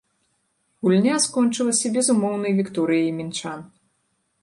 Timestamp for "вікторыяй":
2.63-3.15